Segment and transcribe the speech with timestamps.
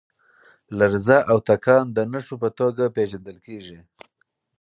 [0.77, 3.79] لرزه او تکان د نښو په توګه پېژندل کېږي.